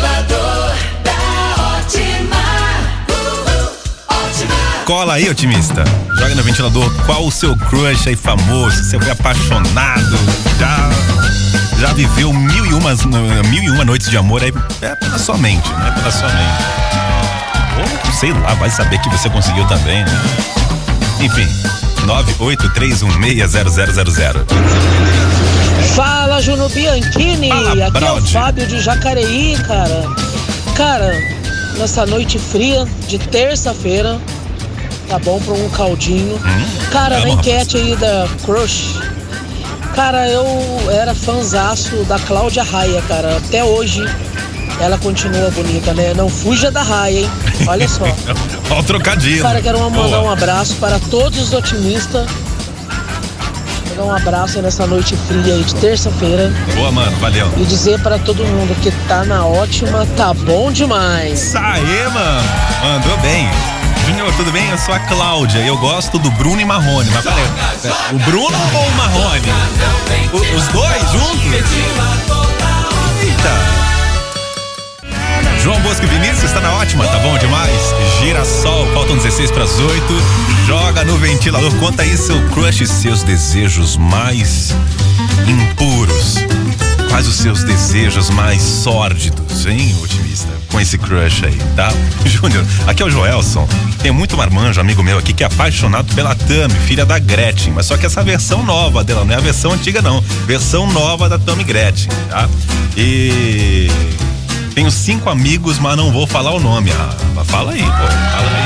Ventilador 0.05 0.69
da 1.03 1.17
ótima. 1.77 2.37
Uhul, 3.09 3.73
ótima. 4.07 4.53
Cola 4.85 5.15
aí, 5.15 5.27
otimista. 5.27 5.83
Joga 6.19 6.35
no 6.35 6.43
ventilador 6.43 6.93
qual 7.07 7.25
o 7.25 7.31
seu 7.31 7.57
crush 7.57 8.07
aí 8.07 8.15
famoso. 8.15 8.83
Você 8.83 8.99
foi 8.99 9.09
apaixonado, 9.09 10.15
já, 10.59 10.91
já 11.79 11.91
viveu 11.93 12.31
mil 12.31 12.65
e, 12.67 12.73
umas, 12.73 13.03
mil 13.03 13.63
e 13.63 13.69
uma 13.71 13.83
noites 13.83 14.07
de 14.09 14.17
amor 14.17 14.43
aí 14.43 14.53
é 14.81 14.95
pela 14.95 15.17
sua 15.17 15.37
mente, 15.39 15.67
né? 15.69 15.91
Pela 15.95 16.11
sua 16.11 16.29
mente. 16.29 16.63
Ou 17.79 17.87
sei 18.13 18.31
lá, 18.31 18.53
vai 18.53 18.69
saber 18.69 18.99
que 18.99 19.09
você 19.09 19.27
conseguiu 19.29 19.65
também, 19.67 20.05
né? 20.05 20.21
Enfim, 21.19 21.47
983160000. 22.05 24.45
Fala, 25.95 26.24
Juno 26.41 26.69
Bianchini! 26.69 27.49
Fala, 27.49 27.87
Aqui 27.87 28.03
é 28.03 28.11
o. 28.11 28.21
Fábio 28.25 28.67
de 28.67 28.79
Jacareí, 28.79 29.57
cara. 29.65 30.03
Cara, 30.75 31.11
nessa 31.77 32.05
noite 32.05 32.37
fria 32.37 32.85
de 33.07 33.17
terça-feira, 33.17 34.19
tá 35.07 35.17
bom 35.19 35.39
pra 35.39 35.53
um 35.53 35.69
caldinho. 35.69 36.39
cara, 36.91 37.19
na 37.19 37.29
enquete 37.29 37.77
aí 37.77 37.95
da 37.95 38.27
Crush, 38.43 38.99
cara, 39.95 40.27
eu 40.29 40.45
era 40.91 41.15
fanzaço 41.15 41.95
da 42.05 42.19
Cláudia 42.19 42.63
Raia, 42.63 43.01
cara. 43.07 43.37
Até 43.37 43.63
hoje 43.63 44.03
ela 44.79 44.97
continua 44.97 45.49
bonita, 45.51 45.93
né? 45.93 46.13
Não 46.13 46.29
fuja 46.29 46.69
da 46.69 46.81
raia, 46.81 47.21
hein? 47.21 47.29
Olha 47.67 47.87
só. 47.87 48.03
Olha 48.69 48.79
o 48.79 48.83
trocadilho. 48.83 49.41
Cara, 49.41 49.61
quero 49.61 49.79
mandar 49.79 50.17
Boa. 50.17 50.21
um 50.23 50.29
abraço 50.29 50.75
para 50.75 50.99
todos 50.99 51.39
os 51.39 51.53
otimistas. 51.53 52.27
Mandar 53.95 54.03
um 54.03 54.15
abraço 54.15 54.61
nessa 54.61 54.85
noite 54.85 55.15
fria 55.15 55.53
aí 55.53 55.63
de 55.63 55.73
terça-feira. 55.75 56.51
Boa, 56.75 56.91
mano, 56.91 57.15
valeu. 57.17 57.49
E 57.57 57.63
dizer 57.63 57.97
para 58.01 58.19
todo 58.19 58.43
mundo 58.43 58.75
que 58.81 58.91
tá 59.07 59.23
na 59.23 59.45
ótima, 59.45 60.05
tá 60.17 60.33
bom 60.33 60.69
demais. 60.69 61.41
Isso 61.41 61.57
aí, 61.57 62.03
mano. 62.13 62.49
Mandou 62.83 63.17
bem. 63.19 63.49
Júnior, 64.05 64.33
tudo 64.35 64.51
bem? 64.51 64.69
Eu 64.69 64.77
sou 64.77 64.93
a 64.93 64.99
Cláudia 64.99 65.59
e 65.59 65.67
eu 65.67 65.77
gosto 65.77 66.19
do 66.19 66.29
Bruno 66.31 66.59
e 66.59 66.65
Marrone. 66.65 67.09
Mas 67.09 67.23
peraí, 67.23 67.45
o 68.11 68.19
Bruno 68.19 68.57
ou 68.73 68.85
o 68.85 68.91
Marrone? 68.95 69.47
Os 70.33 70.67
dois 70.67 71.11
juntos? 71.11 71.45
Eita. 73.21 73.74
João 75.65 75.81
Bosco 75.81 76.05
Vinícius, 76.05 76.51
tá 76.51 76.61
na 76.61 76.71
ótima, 76.73 77.07
tá 77.07 77.17
bom 77.17 77.35
demais? 77.39 77.71
Girassol, 78.19 78.85
faltam 78.93 79.17
16 79.17 79.49
para 79.49 79.63
as 79.63 79.79
8. 79.79 80.03
Joga 80.67 81.03
no 81.03 81.17
ventilador, 81.17 81.73
conta 81.77 82.03
aí 82.03 82.15
seu 82.15 82.39
crush 82.49 82.81
e 82.81 82.87
seus 82.87 83.23
desejos 83.23 83.97
mais 83.97 84.75
impuros. 85.47 86.35
Quais 87.09 87.27
os 87.27 87.37
seus 87.37 87.63
desejos 87.63 88.29
mais 88.29 88.61
sórdidos, 88.61 89.65
hein, 89.65 89.95
otimista? 90.03 90.49
Com 90.71 90.79
esse 90.79 90.99
crush 90.99 91.43
aí, 91.45 91.57
tá? 91.75 91.91
Júnior, 92.29 92.63
aqui 92.85 93.01
é 93.01 93.05
o 93.07 93.09
Joelson. 93.09 93.67
Tem 94.03 94.11
muito 94.11 94.37
marmanjo, 94.37 94.79
amigo 94.79 95.01
meu 95.01 95.17
aqui, 95.17 95.33
que 95.33 95.43
é 95.43 95.47
apaixonado 95.47 96.13
pela 96.13 96.35
Tami, 96.35 96.75
filha 96.85 97.07
da 97.07 97.17
Gretchen. 97.17 97.73
Mas 97.73 97.87
só 97.87 97.97
que 97.97 98.05
essa 98.05 98.21
versão 98.21 98.61
nova 98.61 99.03
dela, 99.03 99.25
não 99.25 99.33
é 99.33 99.37
a 99.37 99.41
versão 99.41 99.71
antiga, 99.71 99.99
não. 99.99 100.21
Versão 100.45 100.85
nova 100.91 101.27
da 101.27 101.39
Tami 101.39 101.63
Gretchen, 101.63 102.11
tá? 102.29 102.47
E. 102.95 103.89
Tenho 104.75 104.91
cinco 104.91 105.29
amigos, 105.29 105.79
mas 105.79 105.95
não 105.95 106.11
vou 106.11 106.27
falar 106.27 106.51
o 106.51 106.59
nome. 106.59 106.91
Ah, 106.91 107.45
fala 107.45 107.71
aí, 107.71 107.81
pô. 107.81 107.87
Fala 107.87 108.49
aí. 108.49 108.65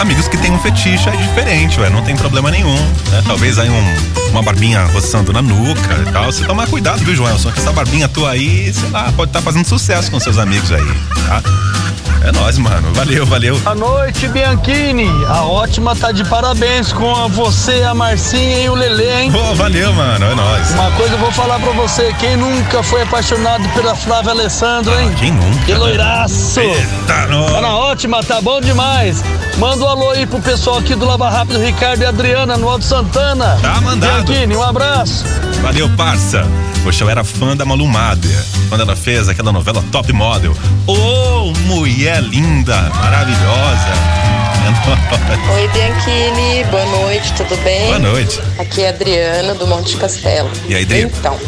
Amigos 0.00 0.26
que 0.26 0.36
têm 0.36 0.50
um 0.50 0.58
fetiche 0.58 1.08
é 1.08 1.12
diferente, 1.12 1.78
ué, 1.78 1.88
não 1.88 2.02
tem 2.02 2.16
problema 2.16 2.50
nenhum. 2.50 2.74
Né? 2.74 3.22
Talvez 3.24 3.60
aí 3.60 3.70
um, 3.70 4.30
uma 4.30 4.42
barbinha 4.42 4.84
roçando 4.86 5.32
na 5.32 5.40
nuca 5.40 6.04
e 6.04 6.12
tal. 6.12 6.24
Você 6.24 6.44
tomar 6.44 6.66
cuidado, 6.66 6.98
viu, 7.04 7.14
Joelson? 7.14 7.52
Que 7.52 7.60
essa 7.60 7.70
barbinha 7.70 8.08
tua 8.08 8.32
aí, 8.32 8.74
sei 8.74 8.90
lá, 8.90 9.12
pode 9.12 9.28
estar 9.28 9.40
fazendo 9.40 9.64
sucesso 9.64 10.10
com 10.10 10.18
seus 10.18 10.36
amigos 10.36 10.72
aí, 10.72 10.84
tá? 11.28 11.40
É 12.24 12.30
nóis, 12.30 12.56
mano. 12.56 12.92
Valeu, 12.94 13.26
valeu. 13.26 13.58
Boa 13.58 13.74
noite, 13.74 14.28
Bianchini. 14.28 15.08
A 15.28 15.42
ótima 15.42 15.94
tá 15.96 16.12
de 16.12 16.24
parabéns 16.24 16.92
com 16.92 17.14
a 17.14 17.26
você, 17.26 17.82
a 17.82 17.94
Marcinha 17.94 18.60
e 18.60 18.68
o 18.68 18.74
Lelê, 18.74 19.22
hein? 19.22 19.32
Pô, 19.32 19.54
valeu, 19.54 19.92
mano. 19.92 20.26
É 20.26 20.34
nóis. 20.34 20.70
Uma 20.70 20.90
coisa 20.92 21.14
eu 21.14 21.18
vou 21.18 21.32
falar 21.32 21.58
pra 21.58 21.72
você, 21.72 22.14
quem 22.20 22.36
nunca 22.36 22.82
foi 22.82 23.02
apaixonado 23.02 23.68
pela 23.70 23.96
Flávia 23.96 24.30
Alessandro, 24.30 24.92
hein? 25.00 25.12
Quem 25.18 25.32
nunca? 25.32 25.64
Que 25.64 25.74
loiraço! 25.74 26.60
Eita, 26.60 27.26
nó. 27.28 27.50
Tá 27.50 27.60
na 27.60 27.76
ótima, 27.76 28.22
tá 28.22 28.40
bom 28.40 28.60
demais. 28.60 29.22
Manda 29.58 29.84
um 29.84 29.88
alô 29.88 30.10
aí 30.10 30.24
pro 30.24 30.40
pessoal 30.40 30.78
aqui 30.78 30.94
do 30.94 31.04
Lava 31.04 31.28
Rápido, 31.28 31.58
Ricardo 31.58 32.02
e 32.02 32.06
Adriana, 32.06 32.56
no 32.56 32.68
Alto 32.68 32.84
Santana. 32.84 33.58
Tá 33.60 33.80
mandado. 33.80 34.24
Bianchini, 34.24 34.56
um 34.56 34.62
abraço. 34.62 35.24
Valeu, 35.62 35.88
parça. 35.96 36.44
Poxa, 36.82 37.04
eu 37.04 37.10
era 37.10 37.22
fã 37.22 37.56
da 37.56 37.64
Malu 37.64 37.86
Mader, 37.86 38.44
quando 38.68 38.80
ela 38.80 38.96
fez 38.96 39.28
aquela 39.28 39.52
novela 39.52 39.82
Top 39.92 40.12
Model. 40.12 40.56
Ô, 40.86 41.52
mulher 41.66 42.20
linda, 42.22 42.76
maravilhosa. 42.96 43.92
Oi, 45.54 45.68
Bianchini, 45.68 46.64
boa 46.70 46.84
noite, 46.86 47.32
tudo 47.34 47.56
bem? 47.62 47.86
Boa 47.86 47.98
noite. 47.98 48.40
Aqui 48.58 48.82
é 48.82 48.88
a 48.88 48.90
Adriana, 48.90 49.54
do 49.54 49.66
Monte 49.66 49.96
Castelo. 49.96 50.50
E 50.68 50.74
aí, 50.74 50.84
Dri? 50.84 51.02
Então, 51.02 51.38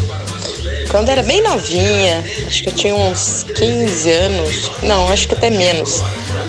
quando 0.89 1.09
era 1.09 1.21
bem 1.21 1.41
novinha, 1.43 2.23
acho 2.47 2.63
que 2.63 2.69
eu 2.69 2.73
tinha 2.73 2.95
uns 2.95 3.45
15 3.55 4.09
anos, 4.11 4.71
não, 4.83 5.09
acho 5.11 5.27
que 5.27 5.33
até 5.33 5.49
menos, 5.49 6.01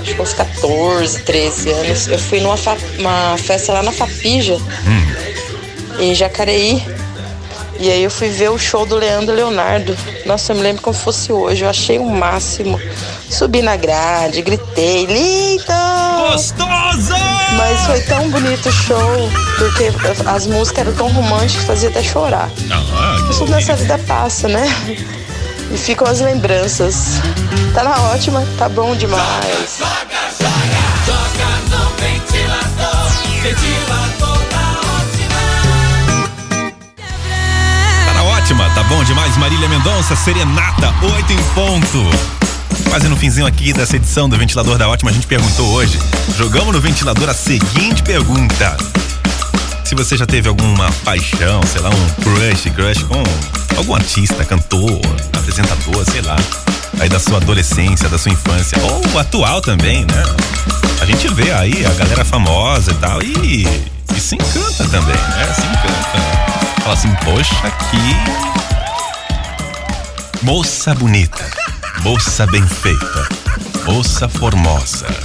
acho 0.03 0.15
que 0.15 0.23
uns 0.23 0.33
14, 0.35 1.23
13 1.23 1.71
anos, 1.71 2.07
eu 2.09 2.19
fui 2.19 2.41
numa 2.41 2.57
fa- 2.57 2.77
uma 2.99 3.37
festa 3.39 3.73
lá 3.73 3.83
na 3.83 3.93
Fapija, 3.93 4.57
em 5.99 6.15
Jacareí, 6.15 6.83
e 7.79 7.91
aí 7.91 8.03
eu 8.03 8.11
fui 8.11 8.29
ver 8.29 8.51
o 8.51 8.59
show 8.59 8.87
do 8.87 8.97
Leandro 8.97 9.35
Leonardo. 9.35 9.97
Nossa, 10.25 10.53
eu 10.53 10.57
me 10.57 10.63
lembro 10.63 10.83
como 10.83 10.97
fosse 10.97 11.33
hoje, 11.33 11.65
eu 11.65 11.69
achei 11.69 11.99
o 11.99 12.09
máximo. 12.09 12.81
Subi 13.31 13.63
na 13.63 13.77
grade, 13.77 14.43
gritei, 14.43 15.07
lindo! 15.07 15.65
Gostoso! 16.33 17.15
Mas 17.57 17.81
foi 17.87 18.01
tão 18.03 18.31
bonito 18.31 18.69
o 18.69 18.73
show, 18.73 19.31
porque 19.59 19.93
as 20.29 20.47
músicas 20.47 20.87
eram 20.87 20.95
tão 20.95 21.09
românticas 21.09 21.61
que 21.61 21.67
fazia 21.67 21.89
até 21.89 22.03
chorar. 22.03 22.51
Ah, 22.71 23.29
Isso 23.31 23.47
nessa 23.47 23.75
vida 23.75 23.99
passa, 24.07 24.49
né? 24.49 24.67
E 25.73 25.77
ficam 25.77 26.07
as 26.07 26.21
lembranças. 26.21 27.21
Tá 27.75 27.83
na 27.83 28.01
ótima, 28.11 28.47
tá 28.59 28.69
bom 28.69 28.95
demais. 28.95 29.79
Tá 29.79 29.97
na 34.21 34.26
ótima, 38.47 38.71
tá 38.71 38.83
bom 38.85 39.03
demais. 39.03 39.37
Marília 39.39 39.69
Mendonça, 39.69 40.15
Serenata, 40.15 40.95
8 41.03 41.33
em 41.33 41.43
ponto. 41.53 42.05
Quase 42.89 43.09
no 43.09 43.17
finzinho 43.17 43.45
aqui 43.45 43.73
dessa 43.73 43.97
edição 43.97 44.29
do 44.29 44.37
Ventilador 44.37 44.79
da 44.79 44.89
Ótima, 44.89 45.11
a 45.11 45.15
gente 45.15 45.27
perguntou 45.27 45.69
hoje. 45.73 45.99
Jogamos 46.37 46.73
no 46.73 46.81
ventilador 46.81 47.29
a 47.29 47.35
seguinte 47.35 48.05
pergunta. 48.05 48.77
Se 49.85 49.97
você 49.97 50.17
já 50.17 50.27
teve 50.27 50.49
alguma 50.49 50.89
paixão, 51.05 51.61
sei 51.73 51.81
lá, 51.81 51.91
um 51.91 52.23
crush, 52.23 52.71
crush 52.71 53.03
com 53.03 53.21
algum 53.77 53.97
artista, 53.97 54.45
cantor, 54.45 55.01
apresentador, 55.37 56.05
sei 56.13 56.23
lá, 56.23 56.37
aí 57.01 57.09
da 57.09 57.19
sua 57.19 57.39
adolescência, 57.39 58.09
da 58.09 58.17
sua 58.17 58.31
infância, 58.31 58.79
ou 58.81 59.19
atual 59.19 59.61
também, 59.61 60.05
né? 60.05 60.23
A 61.01 61.05
gente 61.05 61.27
vê 61.35 61.51
aí 61.51 61.85
a 61.85 61.91
galera 61.95 62.25
famosa 62.25 62.93
e 62.93 62.95
tal, 62.95 63.21
e, 63.23 63.67
e 64.17 64.21
se 64.21 64.37
encanta 64.37 64.85
também, 64.85 65.17
né? 65.17 65.53
Se 65.53 65.63
encanta. 65.63 66.46
Fala 66.87 66.95
assim, 66.95 67.13
poxa, 67.25 67.69
que 67.91 67.99
moça 70.45 70.95
bonita, 70.95 71.45
moça 72.05 72.47
bem 72.47 72.65
feita, 72.65 73.29
moça 73.85 74.29
formosa. 74.29 75.09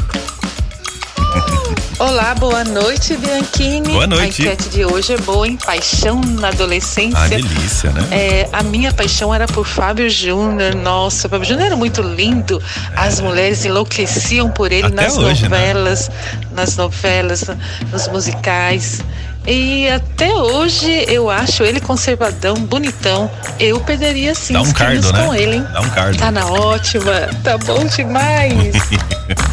Olá, 2.01 2.33
boa 2.33 2.63
noite, 2.63 3.15
Bianchini. 3.15 3.93
Boa 3.93 4.07
noite. 4.07 4.41
A 4.41 4.53
enquete 4.53 4.69
de 4.69 4.85
hoje 4.85 5.13
é 5.13 5.17
boa, 5.19 5.47
hein? 5.47 5.55
Paixão 5.63 6.19
na 6.19 6.47
adolescência. 6.47 7.19
Ah, 7.19 7.27
delícia, 7.27 7.91
né? 7.91 8.07
É, 8.09 8.49
a 8.51 8.63
minha 8.63 8.91
paixão 8.91 9.31
era 9.31 9.45
por 9.45 9.67
Fábio 9.67 10.09
Júnior. 10.09 10.73
Nossa, 10.73 11.29
Fábio 11.29 11.47
Júnior 11.47 11.67
era 11.67 11.75
muito 11.75 12.01
lindo. 12.01 12.59
As 12.95 13.19
mulheres 13.19 13.63
enlouqueciam 13.65 14.49
por 14.49 14.71
ele 14.71 14.87
Até 14.87 14.95
nas 14.95 15.15
hoje, 15.15 15.47
né? 15.47 15.49
novelas, 15.49 16.09
nas 16.51 16.75
novelas, 16.75 17.45
nos 17.91 18.07
musicais. 18.07 19.03
E 19.45 19.89
até 19.89 20.33
hoje 20.35 21.05
eu 21.07 21.29
acho 21.29 21.63
ele 21.63 21.79
conservadão, 21.79 22.53
bonitão. 22.55 23.29
Eu 23.59 23.79
perderia 23.79 24.35
sim 24.35 24.53
Dá 24.53 24.61
um 24.61 24.71
cardo, 24.71 25.11
né? 25.11 25.25
com 25.25 25.33
ele, 25.33 25.55
hein? 25.57 25.67
Dá 25.73 25.81
um 25.81 25.89
cardo. 25.89 26.17
Tá 26.17 26.31
na 26.31 26.45
ótima, 26.45 27.29
tá 27.43 27.57
bom 27.57 27.83
demais. 27.85 28.75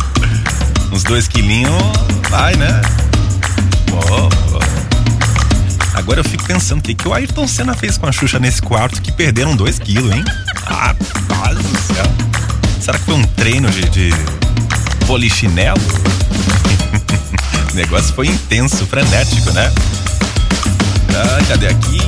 Uns 0.92 1.02
dois 1.04 1.26
quilinhos, 1.26 1.72
vai, 2.28 2.54
né? 2.56 2.80
Pô, 3.88 3.98
pô. 4.50 4.58
Agora 5.94 6.20
eu 6.20 6.24
fico 6.24 6.44
pensando 6.44 6.78
o 6.80 6.82
que, 6.82 6.94
que 6.94 7.08
o 7.08 7.14
Ayrton 7.14 7.46
Senna 7.48 7.74
fez 7.74 7.96
com 7.98 8.06
a 8.06 8.12
Xuxa 8.12 8.38
nesse 8.38 8.62
quarto 8.62 9.00
que 9.02 9.10
perderam 9.10 9.56
2 9.56 9.78
quilos, 9.78 10.14
hein? 10.14 10.24
Ah, 10.66 10.94
Rapaz 11.28 11.56
do 11.58 11.78
céu. 11.94 12.04
Será 12.80 12.98
que 12.98 13.04
foi 13.04 13.14
um 13.14 13.24
treino 13.24 13.70
de, 13.70 13.88
de 13.88 14.10
polichinelo? 15.06 15.80
negócio 17.78 18.12
foi 18.12 18.26
intenso, 18.26 18.84
frenético, 18.86 19.52
né? 19.52 19.72
Ah, 21.14 21.38
cadê 21.46 21.68
aqui? 21.68 22.00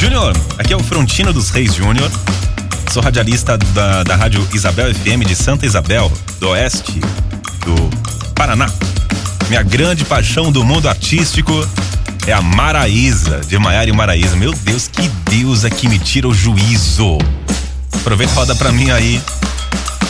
Júnior, 0.00 0.36
aqui 0.58 0.72
é 0.72 0.76
o 0.76 0.82
Frontino 0.82 1.32
dos 1.32 1.50
Reis 1.50 1.72
Júnior. 1.72 2.10
Sou 2.92 3.00
radialista 3.00 3.56
da, 3.56 4.02
da 4.02 4.16
rádio 4.16 4.46
Isabel 4.52 4.92
FM 4.92 5.24
de 5.24 5.36
Santa 5.36 5.64
Isabel, 5.66 6.10
do 6.40 6.48
Oeste, 6.48 7.00
do 7.64 8.34
Paraná. 8.34 8.68
Minha 9.48 9.62
grande 9.62 10.04
paixão 10.04 10.50
do 10.50 10.64
mundo 10.64 10.88
artístico 10.88 11.52
é 12.26 12.32
a 12.32 12.42
Maraísa, 12.42 13.42
de 13.46 13.56
Maiara 13.56 13.88
e 13.88 13.92
Maraísa. 13.92 14.34
Meu 14.34 14.52
Deus, 14.52 14.88
que 14.88 15.08
deusa 15.30 15.70
que 15.70 15.88
me 15.88 16.00
tira 16.00 16.26
o 16.26 16.34
juízo. 16.34 17.18
Aproveita 17.92 18.32
e 18.32 18.36
roda 18.36 18.56
pra 18.56 18.72
mim 18.72 18.90
aí 18.90 19.22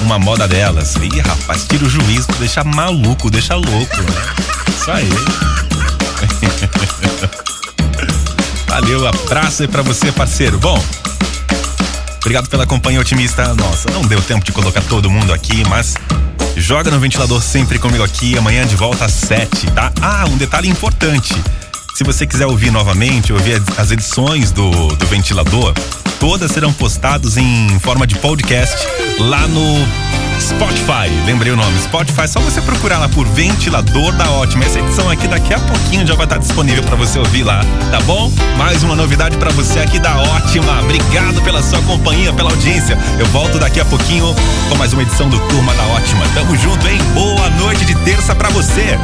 uma 0.03 0.19
moda 0.19 0.49
delas. 0.49 0.97
Ih, 0.97 1.21
rapaz, 1.21 1.67
tira 1.69 1.85
o 1.85 1.89
juízo, 1.89 2.27
deixa 2.39 2.65
maluco, 2.65 3.31
deixa 3.31 3.55
louco, 3.55 3.97
né? 3.97 4.35
Isso 4.69 4.91
aí. 4.91 5.09
Valeu, 8.67 9.07
abraço 9.07 9.63
aí 9.63 9.69
pra 9.69 9.83
você, 9.83 10.11
parceiro. 10.13 10.59
Bom, 10.59 10.83
obrigado 12.19 12.49
pela 12.49 12.67
companhia 12.67 13.01
otimista. 13.01 13.55
Nossa, 13.55 13.91
não 13.91 14.03
deu 14.03 14.21
tempo 14.23 14.45
de 14.45 14.53
colocar 14.53 14.83
todo 14.83 15.11
mundo 15.11 15.33
aqui, 15.33 15.65
mas 15.69 15.95
joga 16.57 16.91
no 16.91 16.99
ventilador 16.99 17.43
sempre 17.43 17.79
comigo 17.79 18.05
aqui. 18.05 18.39
Amanhã 18.39 18.67
de 18.67 18.77
volta 18.77 19.05
às 19.05 19.13
sete, 19.13 19.67
tá? 19.73 19.93
Ah, 20.01 20.25
um 20.29 20.37
detalhe 20.37 20.69
importante. 20.69 21.35
Se 21.95 22.05
você 22.05 22.27
quiser 22.27 22.47
ouvir 22.47 22.71
novamente, 22.71 23.33
ouvir 23.33 23.61
as 23.77 23.91
edições 23.91 24.53
do, 24.53 24.71
do 24.71 25.07
ventilador, 25.07 25.75
todas 26.21 26.53
serão 26.53 26.73
postadas 26.73 27.37
em 27.39 27.67
forma 27.81 28.07
de 28.07 28.15
podcast 28.17 28.77
lá 29.19 29.49
no 29.49 29.61
Spotify. 30.39 31.11
Lembrei 31.25 31.53
o 31.53 31.57
nome, 31.57 31.81
Spotify. 31.81 32.29
Só 32.29 32.41
você 32.41 32.61
procurar 32.61 32.99
lá 32.99 33.09
por 33.09 33.27
Ventilador 33.27 34.13
da 34.13 34.31
Ótima. 34.31 34.65
Essa 34.65 34.79
edição 34.79 35.09
aqui 35.09 35.27
daqui 35.27 35.53
a 35.55 35.59
pouquinho 35.59 36.07
já 36.07 36.15
vai 36.15 36.27
estar 36.27 36.39
disponível 36.39 36.83
para 36.83 36.95
você 36.95 37.19
ouvir 37.19 37.43
lá, 37.43 37.65
tá 37.91 37.99
bom? 38.01 38.31
Mais 38.59 38.83
uma 38.83 38.95
novidade 38.95 39.37
para 39.39 39.51
você 39.51 39.81
aqui 39.81 39.99
da 39.99 40.15
Ótima. 40.17 40.81
Obrigado 40.83 41.41
pela 41.43 41.63
sua 41.63 41.81
companhia, 41.83 42.33
pela 42.33 42.51
audiência. 42.51 42.99
Eu 43.19 43.27
volto 43.27 43.59
daqui 43.59 43.81
a 43.81 43.85
pouquinho 43.87 44.35
com 44.69 44.77
mais 44.77 44.93
uma 44.93 45.03
edição 45.03 45.29
do 45.29 45.39
Turma 45.49 45.73
da 45.75 45.85
Ótima. 45.85 46.25
Tamo 46.35 46.55
junto, 46.57 46.87
hein? 46.87 46.99
Boa 47.15 47.49
noite 47.51 47.85
de 47.87 47.95
terça 47.97 48.35
para 48.35 48.51
você. 48.51 48.99